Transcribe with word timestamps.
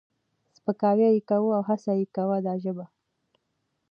سپکاوی 0.55 1.07
یې 1.15 1.21
کوي 1.29 1.51
او 1.57 1.61
هڅه 1.69 1.91
کوي 2.15 2.39
دا 2.45 2.53
ژبه 2.63 2.85